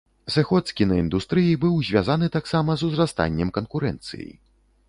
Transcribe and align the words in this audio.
Сыход 0.35 0.71
з 0.71 0.75
кінаіндустрыі 0.79 1.51
быў 1.65 1.77
звязаны 1.89 2.31
таксама 2.39 2.71
з 2.83 2.91
узрастаннем 2.91 3.55
канкурэнцыі. 3.59 4.31